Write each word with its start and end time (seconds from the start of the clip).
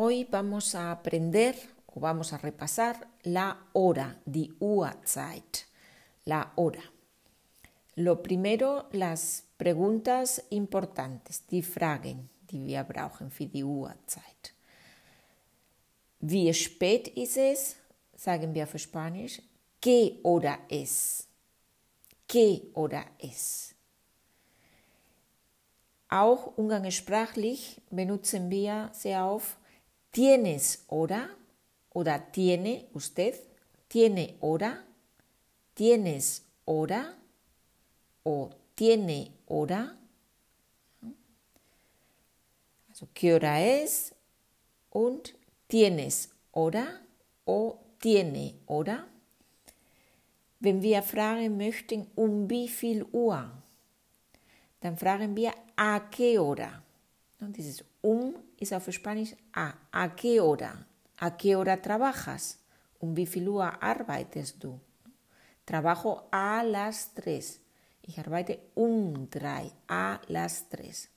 Hoy 0.00 0.28
vamos 0.30 0.76
a 0.76 0.92
aprender 0.92 1.56
o 1.86 1.98
vamos 1.98 2.32
a 2.32 2.38
repasar 2.38 3.08
la 3.24 3.66
hora, 3.72 4.20
die 4.24 4.54
Uhrzeit, 4.60 5.66
la 6.24 6.52
hora. 6.54 6.84
Lo 7.96 8.22
primero, 8.22 8.88
las 8.92 9.42
preguntas 9.56 10.44
importantes, 10.50 11.44
die 11.48 11.64
Fragen, 11.64 12.30
die 12.48 12.64
wir 12.64 12.84
brauchen 12.84 13.32
für 13.32 13.46
die 13.46 13.64
Uhrzeit. 13.64 14.54
Wie 16.20 16.54
spät 16.54 17.08
ist 17.08 17.36
es? 17.36 17.74
Sagen 18.14 18.54
wir 18.54 18.68
für 18.68 18.78
Spanisch. 18.78 19.42
¿Qué 19.82 20.20
hora 20.22 20.60
es? 20.70 21.26
¿Qué 22.28 22.70
hora 22.72 23.04
es? 23.18 23.74
Auch 26.08 26.56
umgangssprachlich 26.56 27.82
benutzen 27.90 28.48
wir 28.48 28.90
sehr 28.92 29.26
oft 29.26 29.58
¿Tienes 30.10 30.84
hora? 30.88 31.36
Oder 31.90 32.30
tiene 32.32 32.88
usted? 32.92 33.34
¿Tiene 33.88 34.36
hora? 34.40 34.84
¿Tienes 35.74 36.44
hora? 36.64 37.18
O 38.22 38.50
tiene 38.74 39.32
hora? 39.46 39.98
¿qué 43.14 43.34
hora 43.34 43.62
es? 43.62 44.14
Und 44.90 45.34
tienes 45.66 46.30
hora? 46.52 47.02
O 47.44 47.78
tiene 47.98 48.54
hora? 48.66 49.06
Wenn 50.60 50.82
wir 50.82 51.02
fragen 51.02 51.56
möchten, 51.56 52.08
um 52.16 52.50
wie 52.50 52.68
viel 52.68 53.04
Uhr, 53.12 53.50
dann 54.80 54.96
fragen 54.96 55.36
wir 55.36 55.54
a 55.76 56.10
qué 56.10 56.38
hora. 56.38 56.82
Und 57.40 57.56
dieses 57.56 57.84
um 58.02 58.34
ist 58.58 58.72
auf 58.72 58.90
Spanisch 58.92 59.34
a. 59.52 59.74
¿A 59.92 60.16
qué 60.16 60.40
hora? 60.40 60.86
¿A 61.18 61.36
qué 61.36 61.56
hora 61.56 61.80
trabajas? 61.80 62.58
Um 63.00 63.16
wie 63.16 63.26
viel 63.26 63.48
Uhr? 63.48 63.72
Trabajo 65.64 66.28
a 66.30 66.62
las 66.64 67.14
tres. 67.14 67.60
Ich 68.02 68.18
arbeite 68.18 68.60
um 68.74 69.28
drei. 69.30 69.70
A 69.86 70.20
las 70.28 70.68
tres. 70.68 71.10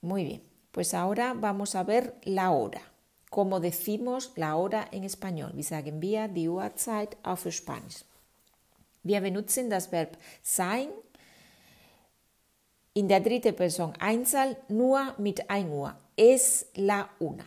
Muy 0.00 0.24
bien. 0.24 0.42
Pues 0.72 0.94
ahora 0.94 1.34
vamos 1.34 1.74
a 1.74 1.84
ver 1.84 2.14
la 2.24 2.50
hora. 2.50 2.80
Como 3.30 3.60
decimos 3.60 4.32
la 4.36 4.56
hora 4.56 4.88
en 4.90 5.04
español. 5.04 5.52
Wir 5.54 5.64
sagen 5.64 6.00
wir 6.00 6.28
die 6.28 6.48
Uhrzeit 6.48 7.16
auf 7.22 7.46
Spanisch. 7.50 8.04
Wir 9.02 9.20
benutzen 9.20 9.70
das 9.70 9.92
Verb 9.92 10.16
sein 10.42 10.88
in 12.98 13.06
der 13.06 13.20
dritten 13.20 13.54
Person 13.54 13.92
Einzahl 14.00 14.56
nur 14.68 15.14
mit 15.18 15.48
ein. 15.48 15.70
Es 16.16 16.66
la 16.74 17.08
una. 17.20 17.44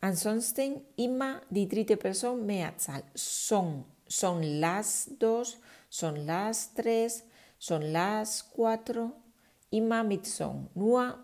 Ansonsten 0.00 0.80
immer 0.96 1.42
die 1.48 1.68
dritte 1.68 1.96
Person 1.96 2.44
Mehrzahl. 2.44 3.04
Son, 3.14 3.84
son 4.08 4.42
las 4.60 5.08
dos, 5.20 5.58
son 5.88 6.26
las 6.26 6.74
tres, 6.74 7.22
son 7.56 7.92
las 7.92 8.42
cuatro. 8.52 9.12
Immer 9.70 10.02
mit 10.02 10.26
son. 10.26 10.68
Nur 10.74 11.16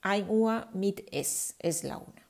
ein 0.00 0.26
Uhr 0.30 0.66
mit 0.72 1.12
es. 1.12 1.54
Es 1.58 1.82
la 1.82 1.98
una. 1.98 2.22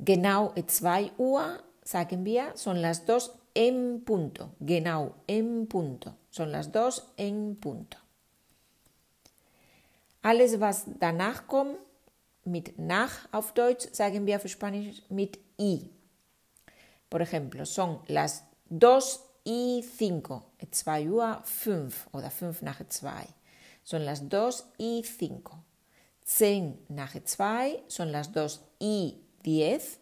Genau 0.00 0.52
zwei 0.66 1.12
Uhr, 1.16 1.62
sagen 1.84 2.24
wir, 2.24 2.56
son 2.56 2.82
las 2.82 3.04
dos 3.04 3.30
en 3.54 4.02
punto. 4.04 4.54
Genau, 4.60 5.14
en 5.26 5.66
punto. 5.66 6.14
Son 6.30 6.50
las 6.50 6.72
dos 6.72 7.12
en 7.16 7.56
punto. 7.56 7.98
Alles, 10.22 10.60
was 10.60 10.84
danach 11.00 11.46
kommt, 11.46 11.78
mit 12.44 12.78
nach 12.78 13.28
auf 13.32 13.52
Deutsch, 13.52 13.88
sagen 13.92 14.26
wir 14.26 14.36
auf 14.36 14.48
Spanisch 14.48 15.02
mit 15.08 15.38
i. 15.58 15.90
Por 17.10 17.20
ejemplo, 17.20 17.64
son 17.64 18.00
las 18.08 18.44
dos 18.68 19.20
y 19.44 19.82
cinco, 19.82 20.44
2 20.70 21.10
Uhr 21.10 21.42
5 21.44 22.08
oder 22.12 22.30
5 22.30 22.62
nach 22.62 22.80
2. 22.88 23.26
Son 23.84 24.04
las 24.04 24.28
dos 24.28 24.66
y 24.78 25.02
cinco. 25.02 25.64
10 26.24 26.88
nach 26.88 27.14
2 27.24 27.82
son 27.88 28.12
las 28.12 28.32
dos 28.32 28.60
y 28.78 29.20
10. 29.42 29.98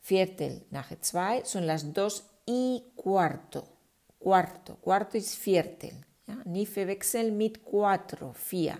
Viertel 0.00 0.66
nach 0.70 0.90
2 1.00 1.48
son 1.48 1.66
las 1.66 1.92
dos 1.92 2.24
y 2.50 2.82
cuarto. 2.96 3.64
Cuarto, 4.18 4.76
cuarto 4.80 5.16
ist 5.16 5.36
Viertel. 5.36 5.94
Nicht 6.44 6.72
verwechseln 6.72 7.36
mit 7.36 7.64
cuatro, 7.64 8.32
vier. 8.32 8.76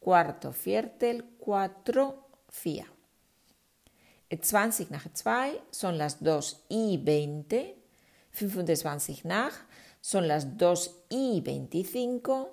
Cuarto, 0.00 0.52
Viertel, 0.52 1.22
cuatro, 1.38 2.26
vier. 2.48 2.84
20 4.28 4.90
nach 4.90 5.06
2 5.12 5.60
son 5.70 5.98
las 5.98 6.18
2 6.18 6.64
y 6.68 6.98
20. 6.98 7.76
25 8.32 9.24
nach 9.24 9.54
son 10.00 10.26
las 10.26 10.56
2 10.56 11.04
y 11.10 11.42
25. 11.42 12.48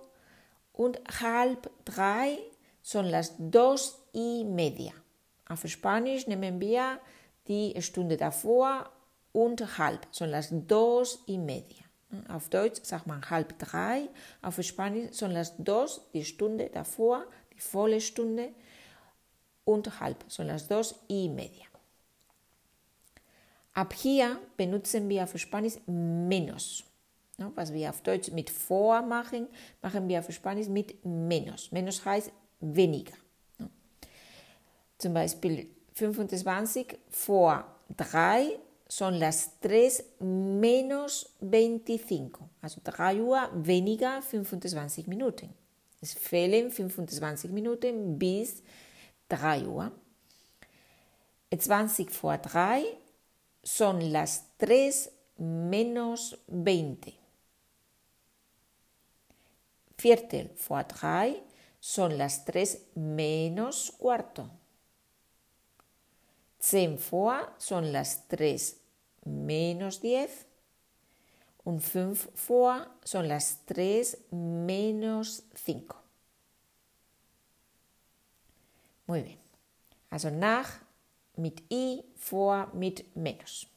Und 0.73 0.99
halb 1.21 1.71
3 1.85 2.37
son 2.81 3.09
las 3.09 3.33
2 3.37 3.97
y 4.13 4.43
media. 4.45 4.93
Auf 5.47 5.65
Spanisch 5.67 6.27
nehmen 6.27 6.59
wir 6.59 6.99
die 7.47 7.75
Stunde 7.81 8.17
davor 8.17 8.91
und 9.31 9.77
halb, 9.77 10.07
son 10.11 10.29
las 10.29 10.49
2 10.49 11.19
y 11.27 11.37
media. 11.37 11.83
Auf 12.27 12.49
Deutsch 12.49 12.83
sagt 12.83 13.05
man 13.05 13.21
halb 13.29 13.59
drei, 13.59 14.09
auf 14.41 14.59
Spanisch 14.63 15.13
son 15.13 15.31
las 15.31 15.53
dos, 15.57 16.01
die 16.11 16.25
Stunde 16.25 16.69
davor, 16.73 17.25
die 17.53 17.59
volle 17.59 18.01
Stunde, 18.01 18.49
und 19.63 19.99
halb, 19.99 20.23
son 20.27 20.47
las 20.47 20.67
dos 20.67 20.95
y 21.07 21.29
media. 21.29 21.67
Ab 23.73 23.93
hier 23.93 24.39
benutzen 24.57 25.07
wir 25.07 25.23
auf 25.23 25.37
Spanisch 25.37 25.75
menos. 25.85 26.83
Was 27.37 27.71
wir 27.71 27.89
auf 27.89 28.01
Deutsch 28.01 28.31
mit 28.31 28.49
vor 28.49 29.01
machen, 29.03 29.47
machen 29.81 30.09
wir 30.09 30.19
auf 30.19 30.31
Spanisch 30.31 30.67
mit 30.67 31.05
menos. 31.05 31.71
Menos 31.71 32.03
heißt 32.03 32.31
weniger. 32.59 33.13
Zum 34.97 35.13
Beispiel 35.13 35.69
25 35.93 36.97
vor 37.09 37.63
3 37.95 38.59
son 38.89 39.19
las 39.19 39.59
3 39.59 40.03
menos 40.19 41.29
25. 41.41 42.49
Also 42.61 42.81
3 42.81 43.21
Uhr 43.21 43.49
weniger 43.53 44.21
25 44.23 45.07
Minuten. 45.07 45.53
Es 46.01 46.15
fehlen 46.15 46.71
25 46.71 47.51
Minuten 47.51 48.17
bis 48.17 48.63
3 49.27 49.67
Uhr. 49.67 49.91
20 51.51 52.09
vor 52.09 52.37
3 52.39 52.83
son 53.63 54.11
las 54.11 54.45
3 54.57 55.11
menos 55.37 56.39
20. 56.47 57.13
Viertel 59.97 60.49
vor 60.57 60.83
3 60.87 61.35
son 61.79 62.17
las 62.17 62.43
3 62.45 62.87
menos 62.95 63.93
cuarto. 63.99 64.49
10 66.59 66.99
vor 67.09 67.53
son 67.57 67.91
las 67.91 68.27
3 68.27 68.75
menos 69.25 70.01
10 70.01 70.29
und 71.63 71.81
5 71.81 72.29
vor 72.35 72.87
son 73.03 73.27
las 73.27 73.65
3 73.65 74.17
menos 74.31 75.43
5. 75.53 75.95
Muy 79.07 79.23
bien. 79.23 79.39
Also 80.09 80.29
nach 80.29 80.81
mit 81.37 81.63
i, 81.71 82.03
vor 82.17 82.69
mit 82.73 83.15
menos. 83.15 83.67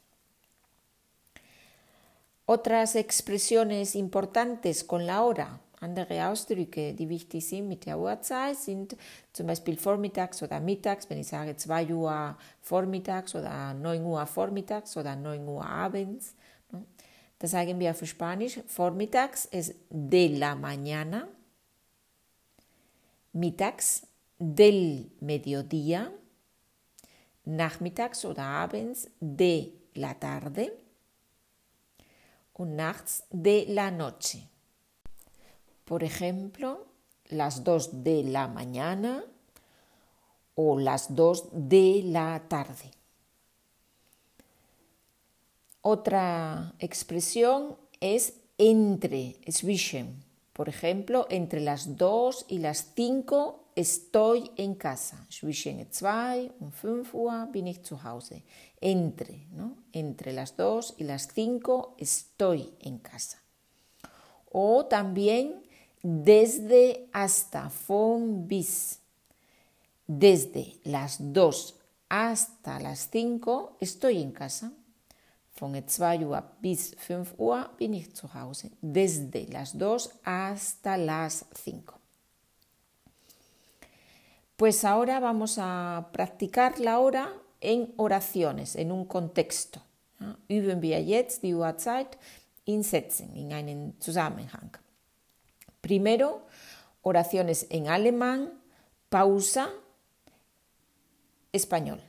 Otras 2.45 2.95
expresiones 2.95 3.95
importantes 3.95 4.83
con 4.83 5.05
la 5.05 5.23
hora 5.23 5.59
Andere 5.83 6.29
Ausdrücke, 6.29 6.93
die 6.93 7.09
wichtig 7.09 7.45
sind 7.45 7.67
mit 7.67 7.85
der 7.85 7.99
Uhrzeit, 7.99 8.55
sind 8.55 8.95
zum 9.33 9.47
Beispiel 9.47 9.75
vormittags 9.77 10.41
oder 10.41 10.61
mittags, 10.61 11.09
wenn 11.09 11.19
ich 11.19 11.27
sage 11.27 11.57
2 11.57 11.93
Uhr 11.93 12.37
vormittags 12.61 13.35
oder 13.35 13.73
9 13.73 14.01
Uhr 14.01 14.25
vormittags 14.25 14.95
oder 14.95 15.15
9 15.17 15.45
Uhr 15.45 15.65
abends. 15.65 16.35
Da 17.37 17.47
sagen 17.47 17.77
wir 17.79 17.91
auf 17.91 18.05
Spanisch, 18.05 18.61
vormittags 18.65 19.43
ist 19.45 19.75
de 19.89 20.37
la 20.37 20.55
mañana, 20.55 21.27
mittags 23.33 24.07
del 24.39 25.11
mediodía, 25.19 26.09
nachmittags 27.43 28.23
oder 28.23 28.43
abends 28.43 29.09
de 29.19 29.73
la 29.95 30.13
tarde 30.13 30.71
und 32.53 32.77
nachts 32.77 33.25
de 33.29 33.65
la 33.73 33.91
noche. 33.91 34.52
Por 35.85 36.03
ejemplo, 36.03 36.85
las 37.25 37.63
dos 37.63 38.03
de 38.03 38.23
la 38.23 38.47
mañana 38.47 39.23
o 40.55 40.79
las 40.79 41.15
dos 41.15 41.49
de 41.51 42.01
la 42.05 42.43
tarde. 42.47 42.91
Otra 45.81 46.73
expresión 46.79 47.77
es 47.99 48.35
entre, 48.57 49.35
zwischen. 49.51 50.23
Por 50.53 50.69
ejemplo, 50.69 51.25
entre 51.29 51.59
las 51.59 51.97
2 51.97 52.45
y 52.47 52.59
las 52.59 52.93
5 52.95 53.71
estoy 53.75 54.51
en 54.55 54.75
casa. 54.75 55.25
Zwischen 55.29 55.79
2 55.89 56.51
und 56.59 56.73
5 56.75 57.13
Uhr 57.13 57.47
bin 57.51 57.67
ich 57.67 57.83
zu 57.83 58.03
Hause. 58.03 58.43
Entre, 58.79 59.47
¿no? 59.51 59.75
Entre 59.91 60.31
las 60.31 60.55
2 60.55 60.95
y 60.99 61.05
las 61.05 61.27
5 61.33 61.95
estoy 61.97 62.75
en 62.79 62.99
casa. 62.99 63.41
O 64.51 64.85
también 64.85 65.63
desde 66.03 67.07
hasta, 67.13 67.71
von 67.87 68.47
bis. 68.47 68.99
Desde 70.05 70.75
las 70.83 71.17
2 71.19 71.79
hasta 72.09 72.79
las 72.79 73.09
5 73.09 73.77
estoy 73.79 74.21
en 74.21 74.33
casa. 74.33 74.71
Von 75.57 75.73
2 75.73 76.25
Uhr 76.25 76.43
bis 76.59 76.95
5 76.99 77.35
Uhr 77.37 77.69
bin 77.79 77.93
ich 77.93 78.13
zu 78.13 78.27
Hause. 78.33 78.71
Desde 78.81 79.47
las 79.47 79.77
2 79.77 80.11
hasta 80.25 80.97
las 80.97 81.45
5. 81.63 81.99
Pues 84.57 84.83
ahora 84.83 85.19
vamos 85.19 85.57
a 85.57 86.09
practicar 86.11 86.79
la 86.79 86.99
hora 86.99 87.33
en 87.61 87.93
oraciones, 87.95 88.75
en 88.75 88.91
un 88.91 89.05
contexto. 89.05 89.81
Üben 90.47 90.81
wir 90.81 91.03
jetzt 91.03 91.43
die 91.43 91.53
Uhrzeit 91.53 92.17
in 92.65 92.83
Sätzen, 92.83 93.33
in 93.35 93.51
einen 93.51 93.99
Zusammenhang. 93.99 94.82
Primero, 95.83 96.47
oraciones 97.01 97.67
en 97.69 97.89
alemán, 97.89 98.53
pausa, 99.09 99.69
español. 101.51 101.99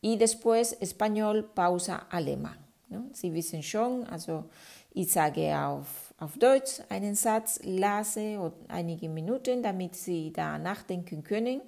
Y 0.00 0.16
después 0.16 0.78
español, 0.80 1.50
pausa, 1.52 2.06
alemán. 2.08 2.56
¿no? 2.88 3.10
Sie 3.12 3.32
wissen 3.32 3.64
schon, 3.64 4.06
also 4.06 4.48
ich 4.94 5.10
sage 5.10 5.52
auf, 5.58 6.14
auf 6.18 6.38
Deutsch 6.38 6.82
einen 6.88 7.16
Satz, 7.16 7.58
lasse 7.64 8.52
einige 8.68 9.08
Minuten, 9.08 9.60
damit 9.60 9.96
Sie 9.96 10.32
da 10.32 10.56
nachdenken 10.56 11.24
können. 11.24 11.62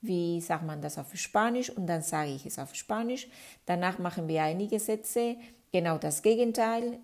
Wie 0.00 0.40
sagt 0.40 0.64
man 0.64 0.82
das 0.82 0.98
auf 0.98 1.14
Spanisch? 1.14 1.70
Und 1.70 1.86
dann 1.86 2.02
sage 2.02 2.32
ich 2.32 2.46
es 2.46 2.58
auf 2.58 2.74
Spanisch. 2.74 3.28
Danach 3.64 4.00
machen 4.00 4.26
wir 4.26 4.42
einige 4.42 4.80
Sätze, 4.80 5.36
genau 5.70 5.98
das 5.98 6.22
Gegenteil. 6.22 6.98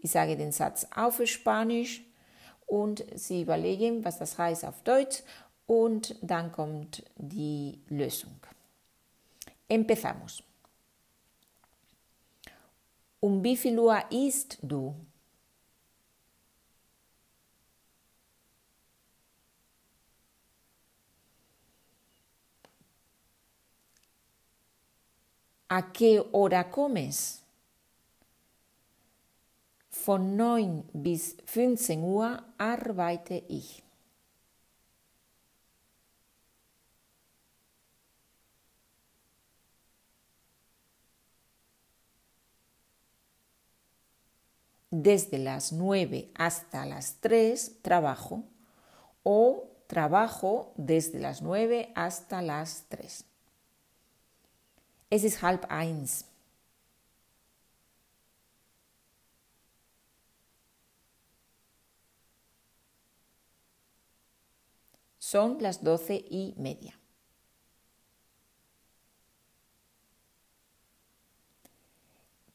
Ich 0.00 0.10
sage 0.10 0.36
den 0.36 0.50
Satz 0.50 0.88
auf 0.92 1.24
Spanisch 1.24 2.02
und 2.68 3.04
Sie 3.16 3.42
überlegen, 3.42 4.04
was 4.04 4.18
das 4.18 4.38
heißt 4.38 4.64
auf 4.64 4.82
Deutsch 4.84 5.22
und 5.66 6.14
dann 6.22 6.52
kommt 6.52 7.02
die 7.16 7.80
Lösung. 7.88 8.38
Empezamos. 9.68 10.42
Um 13.20 13.42
wie 13.44 13.56
viel 13.56 13.78
Uhr 13.78 14.02
isst 14.10 14.58
du? 14.62 14.94
¿A 25.70 25.92
qué 25.92 26.20
hora 26.32 26.64
comes? 26.70 27.42
Von 30.04 30.36
9 30.36 30.84
bis 30.92 31.36
15 31.44 32.02
Uhr 32.02 32.42
arbeite 32.56 33.42
ich. 33.48 33.82
desde 44.90 45.38
las 45.38 45.72
9 45.72 46.30
hasta 46.34 46.86
las 46.86 47.20
3 47.20 47.82
trabajo 47.82 48.44
o 49.22 49.68
trabajo 49.86 50.72
desde 50.76 51.18
las 51.18 51.42
9 51.42 51.92
hasta 51.94 52.42
las 52.42 52.86
3. 52.88 53.24
Es 55.10 55.24
ist 55.24 55.42
halb 55.42 55.66
eins. 55.70 56.27
Son 65.30 65.58
las 65.60 65.84
doce 65.84 66.24
y 66.30 66.54
media. 66.56 66.98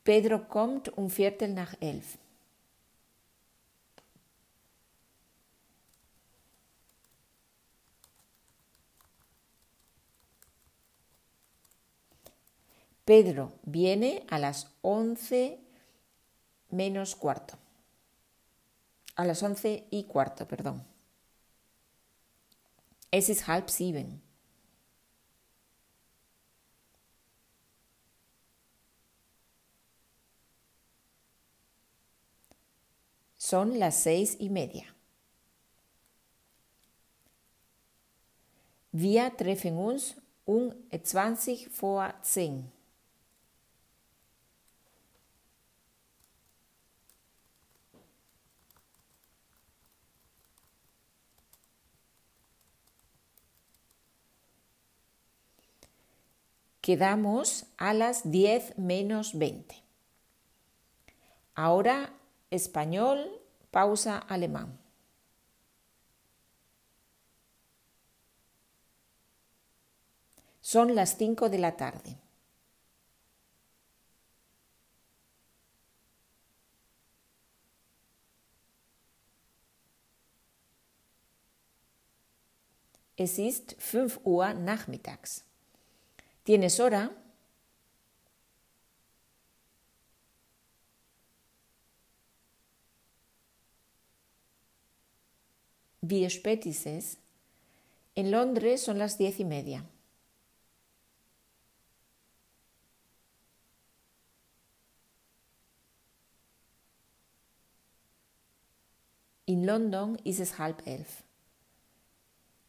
Pedro 0.04 0.48
kommt 0.48 0.90
um 0.98 1.08
Viertel 1.08 1.54
nach 1.54 1.76
elf. 1.80 2.18
Pedro 13.06 13.52
viene 13.62 14.26
a 14.32 14.40
las 14.40 14.72
once 14.82 15.60
menos 16.72 17.16
cuarto. 17.16 17.56
A 19.16 19.26
las 19.26 19.44
once 19.44 19.86
y 19.92 20.06
cuarto, 20.06 20.48
perdón. 20.48 20.93
Es 23.16 23.30
ist 23.30 23.46
halb 23.46 23.70
sieben. 23.70 24.24
Son 33.38 33.78
las 33.78 34.02
seis 34.02 34.36
y 34.40 34.50
media. 34.50 34.86
Wir 38.92 39.38
treffen 39.38 39.78
uns 39.78 40.16
um 40.46 40.74
20 40.90 41.70
vor 41.70 42.16
10. 42.24 42.72
Quedamos 56.84 57.66
a 57.78 57.94
las 57.94 58.30
10 58.30 58.78
menos 58.78 59.40
20. 59.40 59.74
Ahora 61.56 62.12
español, 62.52 63.40
pausa 63.72 64.18
alemán. 64.18 64.78
Son 70.60 70.94
las 70.94 71.16
5 71.16 71.48
de 71.48 71.60
la 71.60 71.78
tarde. 71.78 72.18
Es 83.16 83.40
ist 83.40 83.78
5 83.80 84.20
Uhr 84.26 84.54
nachmittags. 84.54 85.46
¿Tienes 86.44 86.80
hora? 86.80 87.12
Wie 96.02 96.30
spät? 96.30 96.66
En 98.16 98.32
Londres 98.32 98.82
son 98.84 99.00
las 99.00 99.18
diez 99.18 99.40
y 99.40 99.46
media. 99.46 99.86
In 109.46 109.66
London 109.66 110.18
ist 110.26 110.40
es 110.40 110.60
halb 110.60 110.86
elf. 110.86 111.24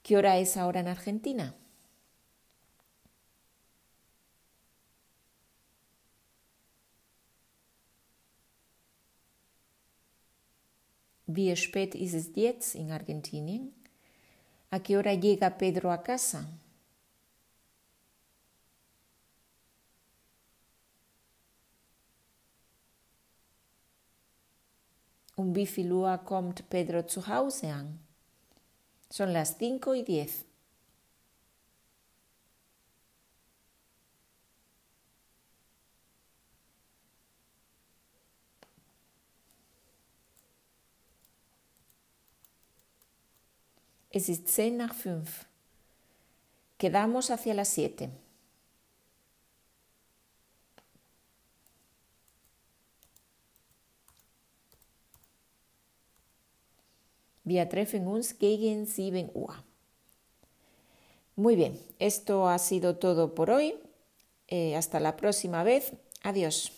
¿Qué 0.04 0.16
hora 0.16 0.38
es 0.38 0.56
ahora 0.56 0.78
en 0.80 0.86
Argentina? 0.86 1.56
Wie 11.26 11.56
spät 11.56 11.94
ist 11.94 12.14
es 12.14 12.30
jetzt 12.34 12.74
in 12.74 12.90
Argentinien? 12.90 13.72
¿A 14.70 14.78
qué 14.78 14.96
hora 14.96 15.14
llega 15.14 15.50
Pedro 15.50 15.90
a 15.90 15.98
casa? 16.02 16.44
Um 25.36 25.54
wie 25.54 25.66
viel 25.66 25.90
Uhr 25.92 26.18
kommt 26.18 26.68
Pedro 26.68 27.06
zu 27.06 27.26
Hause 27.26 27.72
an? 27.72 27.98
Son 29.10 29.32
las 29.32 29.56
cinco 29.58 29.94
y 29.94 30.02
diez. 30.02 30.44
Es 44.14 44.28
ist 44.28 44.46
zehn 44.46 44.76
nach 44.76 44.94
fünf. 44.94 45.44
Quedamos 46.78 47.30
hacia 47.30 47.52
las 47.52 47.70
siete. 47.70 48.10
Wir 57.42 57.68
treffen 57.68 58.06
uns 58.06 58.38
gegen 58.38 58.86
7 58.86 59.30
Uhr. 59.34 59.64
Muy 61.34 61.56
bien, 61.56 61.76
esto 61.98 62.46
ha 62.48 62.58
sido 62.60 62.96
todo 62.98 63.34
por 63.34 63.50
hoy. 63.50 63.74
Eh, 64.46 64.76
hasta 64.76 65.00
la 65.00 65.16
próxima 65.16 65.64
vez. 65.64 65.92
Adiós. 66.22 66.72